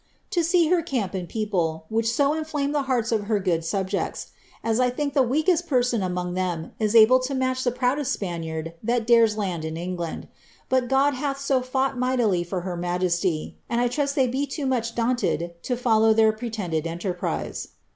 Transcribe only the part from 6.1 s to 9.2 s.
them is able to match the proodest Spaniard that